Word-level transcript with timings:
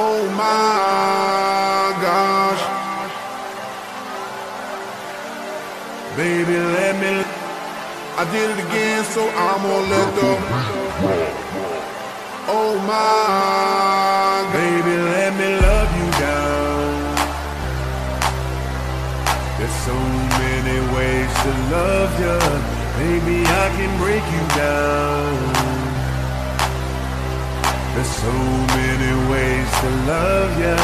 Oh 0.00 0.22
my 0.30 1.90
gosh. 2.00 2.62
Baby, 6.16 6.56
let 6.76 6.94
me. 7.02 7.24
I 8.16 8.24
did 8.30 8.50
it 8.50 8.60
again, 8.66 9.02
so 9.04 9.28
I'm 9.28 9.60
gonna 9.60 9.90
let 9.90 10.14
go. 10.14 10.30
Oh 12.46 12.78
my, 12.86 14.52
baby, 14.52 14.94
let 15.14 15.34
me 15.34 15.48
love 15.66 15.90
you 15.98 16.08
down. 16.22 16.88
There's 19.58 19.78
so 19.82 19.98
many 20.38 20.78
ways 20.94 21.30
to 21.42 21.50
love 21.74 22.12
you. 22.22 22.38
Baby, 23.02 23.44
I 23.46 23.66
can 23.76 23.98
break 23.98 24.24
you 24.30 24.44
down. 24.56 25.87
There's 27.98 28.14
so 28.14 28.30
many 28.30 29.12
ways 29.28 29.70
to 29.80 29.90
love 30.06 30.52
ya. 30.60 30.76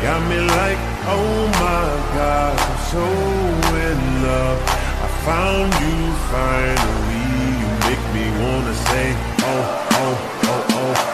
Got 0.00 0.20
me 0.30 0.40
like, 0.40 0.80
oh 1.12 1.44
my 1.60 1.84
God, 2.16 2.56
I'm 2.56 2.78
so 2.88 3.04
in 3.84 4.00
love. 4.24 4.58
I 5.04 5.08
found 5.28 5.70
you 5.84 5.98
finally. 6.32 7.20
You 7.60 7.68
make 7.84 8.04
me 8.16 8.24
wanna 8.40 8.74
say, 8.88 9.12
oh, 9.12 9.52
oh, 9.92 10.16
oh, 10.44 10.48
oh, 10.48 10.64
oh, 10.70 10.94
oh, 10.96 11.13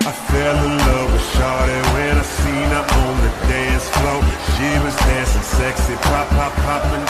I 0.00 0.12
fell 0.12 0.56
in 0.64 0.78
love 0.78 1.12
with 1.12 1.26
Shawty 1.36 1.76
when 1.92 2.16
I 2.16 2.22
seen 2.24 2.68
her 2.72 2.86
on 3.04 3.14
the 3.20 3.32
dance 3.52 3.84
floor. 4.00 4.24
She 4.56 4.70
was 4.80 4.96
dancing 4.96 5.42
sexy, 5.42 5.94
pop, 6.08 6.26
pop, 6.30 6.52
popping, 6.64 7.04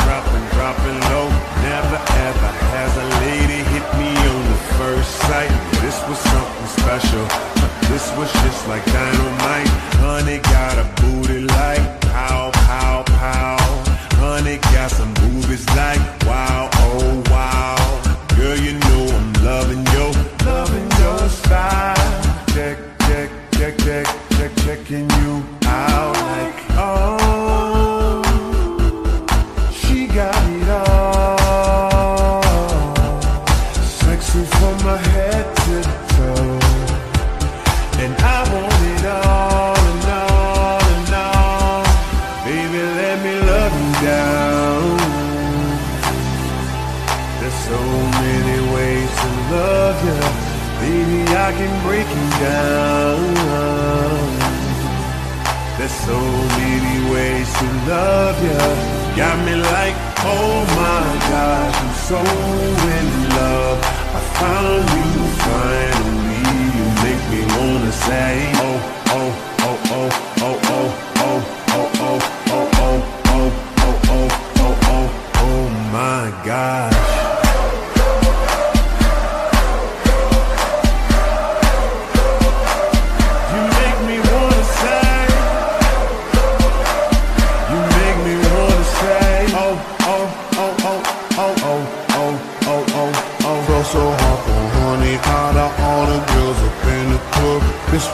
Baby, 50.81 51.23
I 51.36 51.53
can 51.59 51.73
break 51.86 52.09
you 52.09 52.27
down. 52.41 53.20
There's 55.77 55.99
so 56.09 56.21
many 56.60 56.97
ways 57.12 57.49
to 57.59 57.66
love 57.88 58.37
you. 58.43 58.59
Got 59.16 59.37
me 59.47 59.55
like, 59.56 59.97
oh 60.25 60.65
my 60.82 61.06
gosh, 61.32 61.77
I'm 61.82 61.93
so 62.10 62.21
in 62.99 63.09
love. 63.38 63.78
I 64.19 64.21
found 64.41 64.84
you 64.97 65.12
finally. 65.47 66.44
You 66.77 66.84
make 67.05 67.22
me 67.32 67.41
wanna 67.56 67.93
say, 67.93 68.32
oh, 68.66 68.78
oh, 69.16 69.59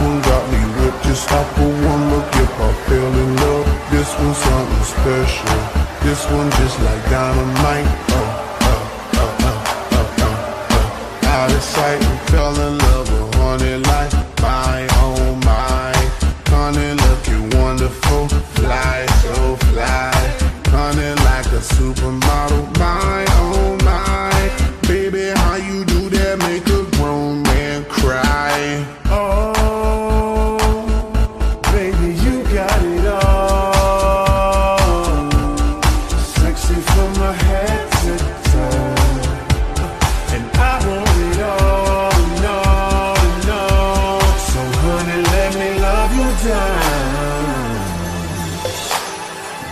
one 0.07 0.21
got 0.23 0.45
me 0.53 0.61
whipped 0.77 1.03
just 1.05 1.31
off 1.33 1.59
of 1.59 1.85
one 1.91 2.05
look. 2.11 2.29
If 2.45 2.53
I 2.61 2.73
fell 2.87 3.15
in 3.23 3.31
love, 3.43 3.67
this 3.91 4.11
one's 4.19 4.39
something 4.39 4.85
special. 4.95 5.59
This 6.05 6.23
one 6.31 6.51
just 6.59 6.77
like 6.87 7.03
dynamite. 7.11 7.89
Oh, 8.11 8.25
oh, 8.61 8.75
oh, 9.15 9.45
oh, 9.49 9.65
oh, 9.97 10.09
oh, 10.21 10.77
oh. 10.77 11.35
Out 11.35 11.51
of 11.51 11.63
sight 11.63 12.01
and 12.09 12.21
fell 12.31 12.57
in 12.67 12.79
love 12.87 13.09
with 13.13 13.35
honey 13.35 13.77
like 13.91 14.13
my, 14.41 14.87
oh 15.05 15.35
my. 15.51 15.93
Honey 16.55 16.93
looking 17.07 17.45
wonderful, 17.59 18.29
fly, 18.57 19.07
so 19.23 19.57
fly. 19.71 20.15
Honey 20.77 21.13
like 21.29 21.47
a 21.47 21.63
supermodel, 21.75 22.26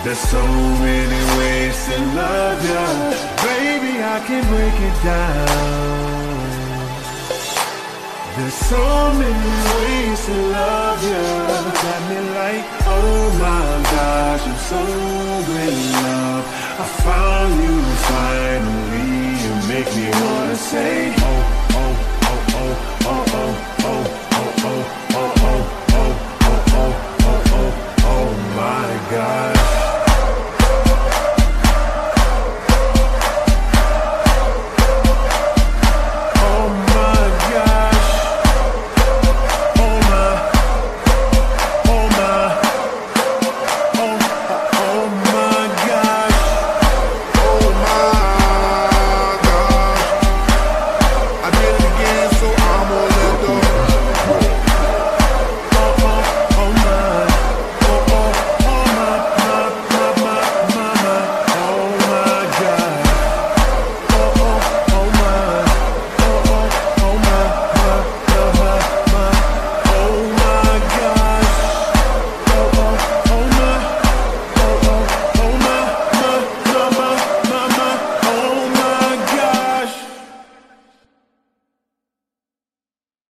There's 0.04 0.18
so 0.18 0.46
many 0.46 1.38
ways 1.38 1.86
to 1.86 1.96
love 2.12 2.60
you. 2.62 2.84
Baby, 3.40 4.02
I 4.04 4.20
can 4.26 4.44
break 4.52 4.76
it 4.88 4.96
down. 5.02 6.44
There's 8.36 8.52
so 8.52 8.84
many 9.14 9.52
ways 9.72 10.26
to 10.26 10.36
love 10.60 11.02
you. 11.02 11.24
Got 11.84 12.00
me 12.10 12.18
like, 12.36 12.64
oh 12.84 13.32
my 13.40 13.64
gosh, 13.94 14.44
I'm 14.46 14.58
so 14.68 14.82
in 15.64 15.76
love. 16.04 16.44
I 16.82 16.86
found 17.06 17.52
you 17.64 17.73